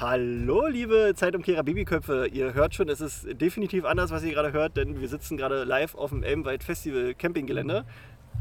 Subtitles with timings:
[0.00, 2.26] Hallo, liebe Zeitumkehrer Babyköpfe.
[2.26, 5.62] Ihr hört schon, es ist definitiv anders, was ihr gerade hört, denn wir sitzen gerade
[5.62, 7.84] live auf dem Elmwald Festival Campinggelände.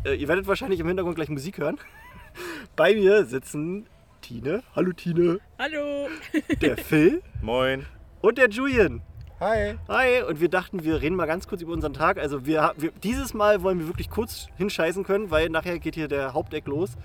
[0.03, 1.77] Äh, ihr werdet wahrscheinlich im Hintergrund gleich Musik hören.
[2.75, 3.85] Bei mir sitzen
[4.21, 4.63] Tine.
[4.75, 5.39] Hallo Tine.
[5.59, 6.07] Hallo.
[6.61, 7.85] Der Phil Moin.
[8.21, 9.03] und der Julian.
[9.39, 9.75] Hi.
[9.87, 12.17] Hi, und wir dachten, wir reden mal ganz kurz über unseren Tag.
[12.17, 16.07] Also wir, wir dieses Mal wollen wir wirklich kurz hinscheißen können, weil nachher geht hier
[16.07, 16.97] der Haupteck los.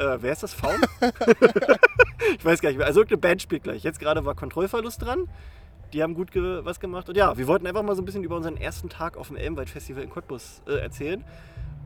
[0.00, 0.54] Äh, wer ist das?
[0.54, 0.80] Faun?
[2.38, 2.86] ich weiß gar nicht mehr.
[2.86, 3.82] Also irgendeine Band spielt gleich.
[3.82, 5.28] Jetzt gerade war Kontrollverlust dran.
[5.92, 7.08] Die haben gut ge was gemacht.
[7.10, 9.36] Und ja, wir wollten einfach mal so ein bisschen über unseren ersten Tag auf dem
[9.36, 11.22] Elmwald-Festival in Cottbus äh, erzählen.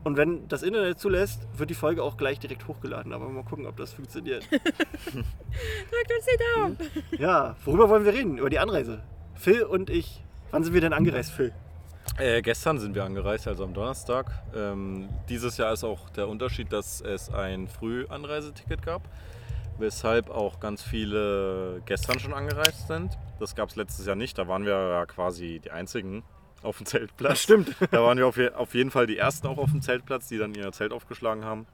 [0.05, 3.11] Und wenn das Internet zulässt, wird die Folge auch gleich direkt hochgeladen.
[3.11, 4.49] Aber mal gucken, ob das funktioniert.
[4.51, 4.63] Drückt
[5.13, 6.77] uns die Daumen.
[7.17, 8.37] Ja, worüber wollen wir reden?
[8.37, 9.03] Über die Anreise.
[9.33, 10.23] Phil und ich.
[10.51, 11.51] Wann sind wir denn angereist, Phil?
[12.17, 14.31] Äh, gestern sind wir angereist, also am Donnerstag.
[14.55, 19.01] Ähm, dieses Jahr ist auch der Unterschied, dass es ein Frühanreiseticket gab,
[19.77, 23.17] weshalb auch ganz viele gestern schon angereist sind.
[23.39, 26.23] Das gab es letztes Jahr nicht, da waren wir ja quasi die Einzigen
[26.63, 27.31] auf dem Zeltplatz.
[27.33, 27.75] Das stimmt.
[27.91, 30.37] Da waren wir auf, je, auf jeden Fall die Ersten auch auf dem Zeltplatz, die
[30.37, 31.67] dann ihr Zelt aufgeschlagen haben.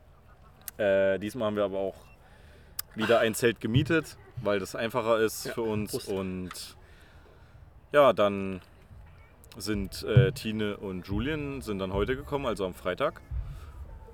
[0.78, 1.95] Äh, diesmal haben wir aber auch
[2.95, 5.92] wieder ein Zelt gemietet, weil das einfacher ist Ja, für uns.
[5.92, 6.10] Prost.
[6.10, 6.76] Und
[7.92, 8.62] ja, dann
[9.58, 13.22] sind äh, Tine und Julian sind dann heute gekommen, also am Freitag.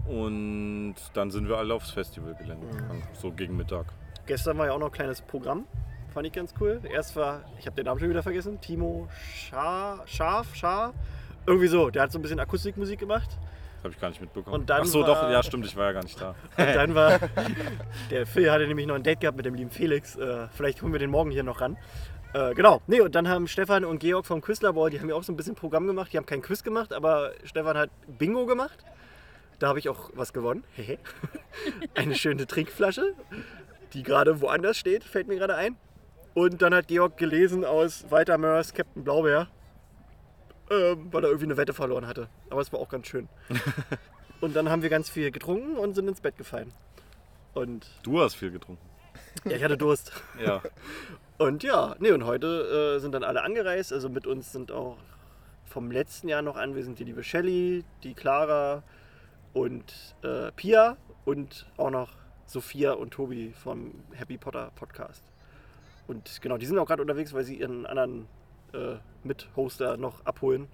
[0.08, 3.88] Und dann sind wir alle aufs Festivalgelände gegangen, so gegen Mittag.
[4.26, 5.66] Gestern war ja auch noch ein kleines Programm.
[6.14, 6.80] Fand ich ganz cool.
[6.92, 10.94] Erst war, ich habe den Namen schon wieder vergessen, Timo Scha Scharf, Schar.
[11.46, 11.90] Irgendwie so.
[11.90, 13.38] Der hat so ein bisschen Akustikmusik gemacht.
[13.84, 14.56] Habe ich gar nicht mitbekommen.
[14.62, 16.30] Und dann Ach so, war- doch, ja, stimmt, ich war ja gar nicht da.
[16.58, 17.20] Und dann war,
[18.10, 20.16] der Phil hatte nämlich noch ein Date gehabt mit dem lieben Felix.
[20.16, 21.78] Äh, vielleicht holen wir den morgen hier noch ran.
[22.34, 22.82] Äh, genau.
[22.88, 25.38] Nee, und dann haben Stefan und Georg vom Quizlabor, die haben ja auch so ein
[25.38, 26.12] bisschen Programm gemacht.
[26.14, 28.78] Die haben kein Quiz gemacht, aber Stefan hat Bingo gemacht.
[29.60, 30.64] Da habe ich auch was gewonnen.
[31.96, 33.14] Eine schöne Trinkflasche,
[33.94, 35.78] die gerade woanders steht, fällt mir gerade ein.
[36.36, 39.48] Und dann hat Georg gelesen aus Walter Mörs Captain Blaubeer,
[40.70, 42.30] ähm, weil er irgendwie eine Wette verloren hatte.
[42.52, 43.28] Aber es war auch ganz schön.
[44.42, 46.72] und dann haben wir ganz viel getrunken und sind ins Bett gefallen.
[47.56, 48.86] Und Du hast viel getrunken.
[49.46, 50.12] ja, ich hatte Durst.
[50.40, 50.62] Ja.
[51.38, 53.94] Und ja, nee, und heute äh, sind dann alle angereist.
[53.94, 54.98] Also mit uns sind auch
[55.66, 58.82] vom letzten Jahr noch anwesend die liebe Shelley, die Clara
[59.54, 62.14] und äh, Pia und auch noch
[62.48, 65.24] Sophia und Tobi vom Happy Potter Podcast.
[66.08, 68.28] Und genau, die sind auch gerade unterwegs, weil sie ihren anderen
[68.74, 70.68] äh, Mithoster noch abholen.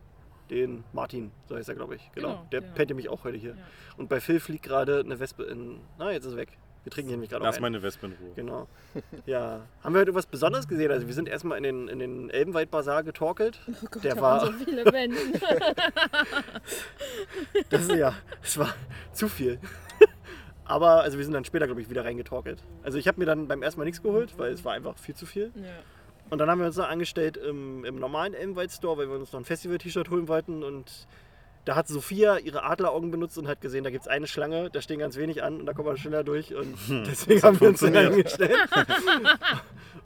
[0.49, 2.11] Den Martin, so heißt er, glaube ich.
[2.13, 2.27] Genau.
[2.29, 2.67] Genau, der ja.
[2.73, 3.51] pennt nämlich auch heute hier.
[3.51, 3.63] Ja.
[3.97, 5.79] Und bei Phil fliegt gerade eine Wespe in.
[5.97, 6.57] Na, jetzt ist er weg.
[6.83, 7.61] Wir trinken hier nämlich gerade Lass ein.
[7.61, 8.31] meine Wespe in Ruhe.
[8.35, 8.67] Genau.
[9.25, 9.61] Ja.
[9.83, 10.91] Haben wir heute was Besonderes gesehen?
[10.91, 13.59] Also wir sind erstmal in den, in den Elbenwald-Bazar getorkelt.
[13.69, 15.33] Oh Gott, Der da war- waren so viele Menschen.
[17.69, 18.73] Das ist ja, es war
[19.13, 19.59] zu viel.
[20.65, 22.63] Aber also wir sind dann später, glaube ich, wieder reingetorkelt.
[22.83, 25.15] Also ich habe mir dann beim ersten Mal nichts geholt, weil es war einfach viel
[25.15, 25.51] zu viel.
[25.55, 25.63] ja.
[26.29, 29.41] Und dann haben wir uns noch angestellt im, im normalen Elbenwald-Store, weil wir uns noch
[29.41, 30.63] ein Festival-T-Shirt holen wollten.
[30.63, 31.05] Und
[31.65, 34.81] da hat Sophia ihre Adleraugen benutzt und hat gesehen, da gibt es eine Schlange, da
[34.81, 36.53] stehen ganz wenig an und da kommt man schneller durch.
[36.53, 36.75] Und
[37.07, 38.57] deswegen haben wir uns dann eingestellt.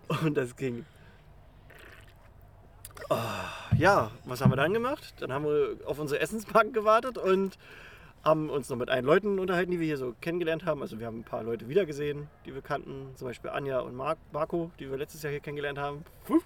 [0.24, 0.86] und das ging.
[3.10, 3.46] Ah,
[3.78, 5.16] ja, was haben wir dann gemacht?
[5.20, 7.58] Dann haben wir auf unsere Essensbank gewartet und
[8.24, 10.82] haben uns noch mit allen Leuten unterhalten, die wir hier so kennengelernt haben.
[10.82, 13.16] Also wir haben ein paar Leute wiedergesehen, die wir kannten.
[13.16, 16.06] Zum Beispiel Anja und Mark, Marco, die wir letztes Jahr hier kennengelernt haben.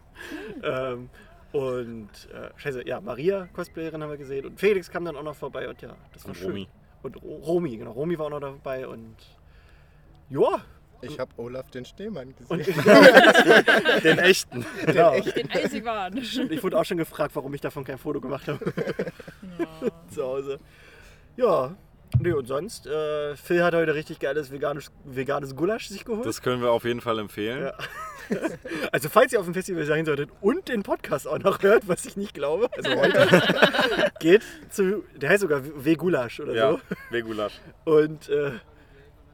[0.63, 1.09] Ähm,
[1.53, 4.45] und äh, scheiße, ja, Maria, Cosplayerin, haben wir gesehen.
[4.45, 6.47] Und Felix kam dann auch noch vorbei und ja, das war Und schön.
[6.47, 6.67] Romy.
[7.03, 7.91] Und Ro Romy, genau.
[7.91, 9.15] Romy war auch noch dabei und
[10.29, 10.61] ja.
[11.03, 12.47] Ich habe Olaf den Schneemann gesehen.
[12.47, 12.67] Und
[14.03, 14.63] Den echten.
[14.85, 15.19] genau.
[15.19, 16.15] Den Eisigwahn.
[16.17, 18.71] Ich wurde auch schon gefragt, warum ich davon kein Foto gemacht habe
[19.57, 19.67] Ja.
[20.13, 20.59] zu Hause.
[21.37, 21.75] Ja,
[22.19, 26.25] nee, und sonst, äh, Phil hat heute richtig geiles veganes, veganes Gulasch sich geholt.
[26.25, 27.63] Das können wir auf jeden Fall empfehlen.
[27.65, 27.73] Ja.
[28.93, 32.05] Also falls ihr auf dem Festival sein solltet und den Podcast auch noch hört, was
[32.05, 36.79] ich nicht glaube, also heute, geht zu, der heißt sogar W-Gulasch oder Ja, so.
[37.09, 37.59] Vegulasch.
[37.83, 38.51] Und äh,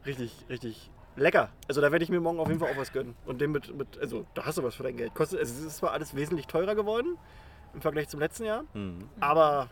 [0.04, 1.50] richtig, richtig lecker.
[1.68, 3.14] Also da werde ich mir morgen auf jeden Fall auch was gönnen.
[3.24, 5.14] Und dem mit, mit also da hast du was für dein Geld.
[5.14, 7.16] Kostet, also es ist zwar alles wesentlich teurer geworden
[7.74, 9.08] im Vergleich zum letzten Jahr, Mhm.
[9.20, 9.68] aber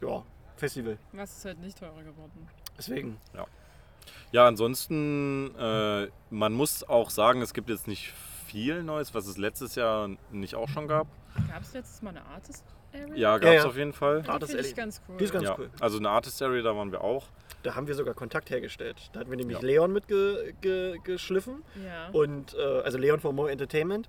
[0.00, 0.22] ja,
[0.60, 0.98] Festival.
[1.12, 2.48] Was ist halt nicht teurer geworden?
[2.78, 3.18] Deswegen.
[4.32, 8.12] Ja, ansonsten, äh, man muss auch sagen, es gibt jetzt nicht
[8.46, 11.06] viel Neues, was es letztes Jahr nicht auch schon gab.
[11.48, 13.14] Gab es letztes Mal eine Artist Area?
[13.14, 13.68] Ja, gab es ja.
[13.68, 14.22] auf jeden Fall.
[14.22, 15.16] Die Artist finde ich ganz cool.
[15.18, 15.56] Die ist ganz ja.
[15.58, 15.70] cool.
[15.80, 17.26] Also eine Artist Area, da waren wir auch.
[17.62, 19.10] Da haben wir sogar Kontakt hergestellt.
[19.12, 19.64] Da hatten wir nämlich Ja.
[19.66, 21.62] Leon mitgeschliffen.
[21.84, 22.08] ja.
[22.12, 24.08] Und äh, also Leon von More Entertainment.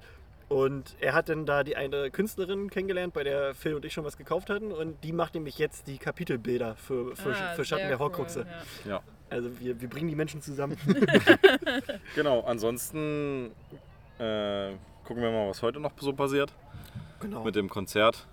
[0.51, 4.03] Und er hat dann da die eine Künstlerin kennengelernt, bei der Phil und ich schon
[4.03, 4.74] was gekauft hatten.
[4.74, 8.42] Und die macht nämlich jetzt die Kapitelbilder für, für, Ah, für Schatten der Horcruxe.
[8.42, 8.98] Cool, ja.
[8.98, 9.03] Ja.
[9.30, 10.77] Also wir, wir bringen die Menschen zusammen.
[12.15, 13.51] Genau, ansonsten
[14.19, 14.71] äh,
[15.06, 16.51] gucken wir mal, was heute noch so passiert
[17.21, 17.45] Genau.
[17.45, 18.27] mit dem Konzert.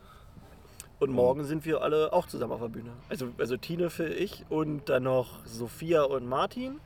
[0.99, 2.91] Und morgen sind wir alle auch zusammen auf der Bühne.
[3.09, 6.81] Also, also Tine, Phil, ich und dann noch Sophia und Martin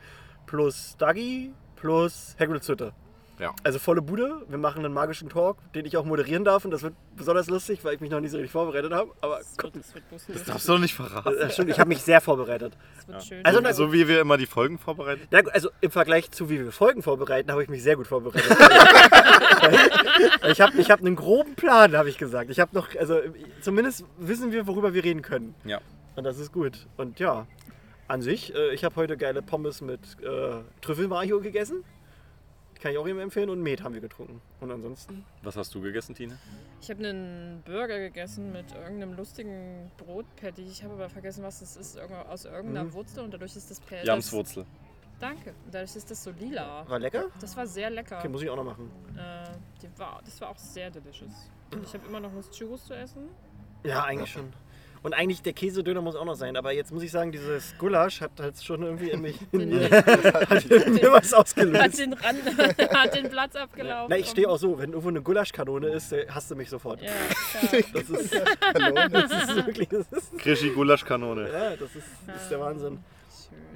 [0.45, 2.93] plus Dagi plus Hagrid's Hütte.
[3.43, 3.53] Ja.
[3.65, 4.43] Also volle Bude.
[4.49, 6.65] Wir machen einen magischen Talk, den ich auch moderieren darf.
[6.65, 9.11] Und das wird besonders lustig, weil ich mich noch nicht so richtig vorbereitet habe.
[9.21, 10.45] Aber Das wird, das wird lustig.
[10.47, 11.37] Darfst du doch nicht verraten.
[11.37, 12.73] äh, stimmt, ich habe mich sehr vorbereitet.
[12.99, 13.45] Das wird schön.
[13.45, 15.27] Also, so, na- so wie wir immer die Folgen vorbereiten.
[15.33, 18.49] Ja, also im Vergleich zu wie wir Folgen vorbereiten, habe ich mich sehr gut vorbereitet.
[20.49, 22.51] ich habe ich hab einen groben Plan, habe ich gesagt.
[22.51, 23.19] Ich habe noch, also
[23.61, 25.55] zumindest wissen wir, worüber wir reden können.
[25.65, 25.81] Ja.
[26.17, 26.87] Und das ist gut.
[26.97, 27.47] Und ja,
[28.09, 31.83] an sich, äh, ich habe heute geile Pommes mit äh, Trüffelmayo gegessen.
[32.83, 33.49] Kann ich auch jedem empfehlen.
[33.49, 34.43] Und Met haben wir getrunken.
[34.61, 36.37] Und ansonsten, Was hast du gegessen, Tine?
[36.81, 40.63] Ich habe einen Burger gegessen mit irgendeinem lustigen Brotpatty.
[40.63, 41.95] Ich habe aber vergessen, was das ist.
[41.97, 42.93] Irgendwo aus irgendeiner Mhm.
[42.95, 44.05] Wurzel und dadurch ist das Patty.
[44.07, 44.67] Jamswurzel.
[45.21, 45.55] Danke.
[45.71, 46.85] Dadurch ist das so lila.
[46.89, 47.27] war lecker?
[47.41, 48.19] Das war sehr lecker.
[48.19, 48.91] Okay, muss ich auch noch machen.
[49.17, 49.45] Äh,
[49.81, 51.49] die war, das war auch sehr delicious.
[51.73, 53.29] Und ich habe immer noch Lust, Churros zu essen.
[53.85, 54.53] Ja, eigentlich schon.
[55.03, 56.57] Und eigentlich der Käsedöner muss auch noch sein.
[56.57, 59.91] Aber jetzt muss ich sagen, dieses Gulasch hat halt schon irgendwie in mich in mir,
[59.91, 61.99] hat hat in mir was ausgelöst.
[61.99, 62.39] den Rand,
[62.95, 64.07] hat den Platz abgelaufen.
[64.11, 67.03] Na, ich stehe auch so, wenn irgendwo eine Gulaschkanone ist, äh, hasst du mich sofort.
[67.03, 67.11] Ja.
[67.63, 67.73] Das
[68.11, 71.51] ist, das ist wirklich, das ist, Krischi Gulaschkanone.
[71.51, 72.99] ja, das ist, das ist der Wahnsinn.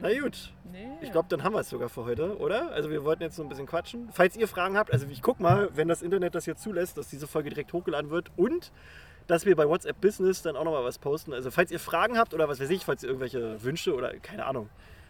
[0.00, 2.70] Na gut, Nee, ich glaube, dann haben wir es sogar für heute, oder?
[2.73, 4.08] Also wir wollten jetzt so ein bisschen quatschen.
[4.12, 7.08] Falls ihr Fragen habt, also ich guck mal, wenn das Internet das jetzt zulässt, dass
[7.08, 8.73] diese Folge direkt hochgeladen wird und
[9.26, 11.32] dass wir bei WhatsApp Business dann auch nochmal was posten.
[11.32, 14.46] Also falls ihr Fragen habt oder was weiß ich, falls ihr irgendwelche Wünsche oder keine
[14.46, 14.69] Ahnung.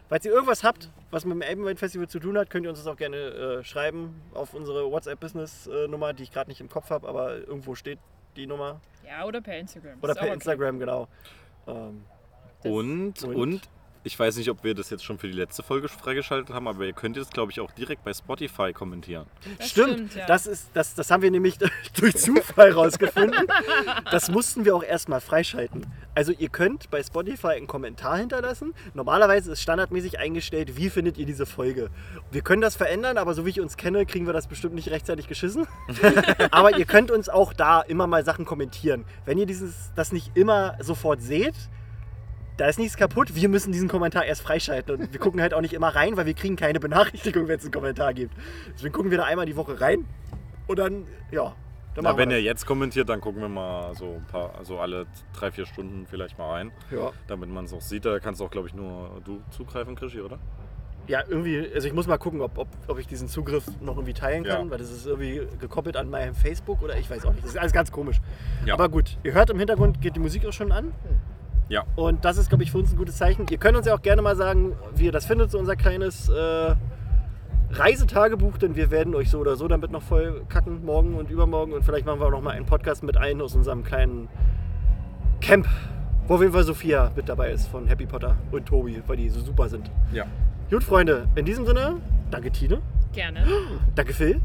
[0.09, 2.79] Falls ihr irgendwas habt, was mit dem Elbenwelt Festival zu tun hat, könnt ihr uns
[2.79, 6.61] das auch gerne äh, schreiben auf unsere WhatsApp Business äh, Nummer, die ich gerade nicht
[6.61, 7.99] im Kopf habe, aber irgendwo steht
[8.37, 8.79] die Nummer.
[9.05, 9.99] Ja, oder per Instagram.
[10.01, 10.33] Oder per okay.
[10.33, 11.07] Instagram, genau.
[11.67, 12.05] Ähm,
[12.63, 13.35] Und, Und?
[13.35, 13.69] und,
[14.07, 16.85] ich weiß nicht, ob wir das jetzt schon für die letzte Folge freigeschaltet haben, aber
[16.85, 19.25] ihr könnt jetzt, glaube ich, auch direkt bei Spotify kommentieren.
[19.59, 20.25] Das Stimmt, ja.
[20.25, 21.57] das, ist, das, das haben wir nämlich
[21.99, 23.47] durch Zufall rausgefunden.
[24.09, 25.85] Das mussten wir auch erstmal freischalten.
[26.15, 28.73] Also ihr könnt bei Spotify einen Kommentar hinterlassen.
[28.93, 31.89] Normalerweise ist standardmäßig eingestellt, wie findet ihr diese Folge.
[32.31, 34.89] Wir können das verändern, aber so wie ich uns kenne, kriegen wir das bestimmt nicht
[34.89, 35.67] rechtzeitig geschissen.
[36.51, 39.03] aber ihr könnt uns auch da immer mal Sachen kommentieren.
[39.25, 41.55] Wenn ihr dieses, das nicht immer sofort seht,
[42.57, 43.35] da ist nichts kaputt.
[43.35, 44.95] Wir müssen diesen Kommentar erst freischalten.
[44.95, 47.63] Und wir gucken halt auch nicht immer rein, weil wir kriegen keine Benachrichtigung, wenn es
[47.63, 48.33] einen Kommentar gibt.
[48.73, 50.05] Deswegen gucken wir da einmal die Woche rein.
[50.67, 51.55] Und dann, ja.
[51.95, 55.07] Dann Na, wenn ihr jetzt kommentiert, dann gucken wir mal so ein paar, also alle
[55.33, 57.11] drei, vier Stunden vielleicht mal rein, ja.
[57.27, 58.05] damit man es auch sieht.
[58.05, 60.37] Da kannst auch, glaube ich, nur du zugreifen, Krischi, oder?
[61.07, 64.13] ja, irgendwie, also ich muss mal gucken, ob, ob, ob ich diesen Zugriff noch irgendwie
[64.13, 64.71] teilen kann, Ja.
[64.71, 67.43] weil das ist irgendwie gekoppelt an meinem Facebook oder ich weiß auch nicht.
[67.43, 68.19] Das ist alles ganz komisch.
[68.65, 68.73] Ja.
[68.73, 70.93] Aber gut, ihr hört im Hintergrund, geht die Musik auch schon an.
[71.69, 71.83] Ja.
[71.95, 73.45] Und das ist, glaube ich, für uns ein gutes Zeichen.
[73.49, 76.29] Ihr könnt uns ja auch gerne mal sagen, wie ihr das findet, so unser kleines
[76.29, 76.75] äh,
[77.71, 81.73] Reisetagebuch, denn wir werden euch so oder so damit noch voll kacken, morgen und übermorgen.
[81.73, 84.29] Und vielleicht machen wir auch noch mal einen Podcast mit ein aus unserem kleinen
[85.41, 85.67] Camp,
[86.27, 89.29] wo auf jeden Fall Sophia mit dabei ist von Happy Potter und Tobi, weil die
[89.29, 89.91] so super sind.
[90.13, 90.25] Ja.
[90.69, 91.97] Gut, Freunde, in diesem Sinne,
[92.31, 92.81] danke Tine,
[93.13, 93.45] Gerne.
[93.95, 94.41] danke Phil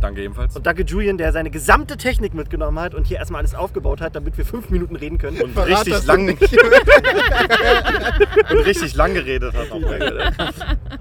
[0.00, 0.54] Danke ebenfalls.
[0.54, 4.14] und danke Julian, der seine gesamte Technik mitgenommen hat und hier erstmal alles aufgebaut hat,
[4.14, 5.40] damit wir fünf Minuten reden können.
[5.40, 6.28] Und Verrat richtig lang,
[8.50, 9.70] und richtig lang geredet hat.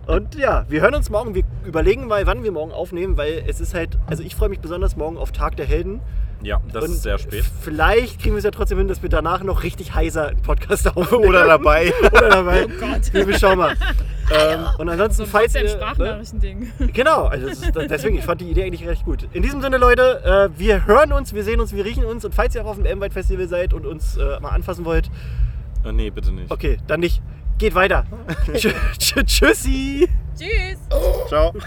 [0.08, 1.36] Und ja, wir hören uns morgen.
[1.36, 4.60] Wir überlegen mal, wann wir morgen aufnehmen, weil es ist halt, also ich freue mich
[4.60, 6.02] besonders morgen auf Tag der Helden.
[6.42, 7.46] Ja, das Und ist sehr spät.
[7.62, 10.88] Vielleicht kriegen wir es ja trotzdem hin, dass wir danach noch richtig heiser einen Podcast
[10.96, 11.26] aufnehmen.
[11.26, 11.94] Oder dabei.
[12.12, 12.66] Oder dabei.
[12.66, 13.28] Oh Gott.
[13.28, 13.76] Wir schauen mal.
[14.34, 15.64] Ähm, und ansonsten, So ein falls ihr.
[15.64, 15.70] Ne?
[15.70, 16.72] WhatsApp-Sprachnachrichten-Ding.
[16.94, 19.28] Genau, also das ist, deswegen, ich fand die Idee eigentlich recht gut.
[19.34, 22.26] In diesem Sinne, Leute, äh, wir hören uns, wir sehen uns, wir riechen uns.
[22.26, 25.10] Und falls ihr auch auf dem M-Weit Festival seid und uns äh, mal anfassen wollt,
[25.86, 26.52] Äh, nee, bitte nicht.
[26.52, 27.22] okay, dann nicht.
[27.60, 28.06] Geht weiter.
[28.54, 30.10] Tschü- tschü- Tschüssi.
[30.38, 30.80] Tschüss.
[31.28, 31.54] Ciao.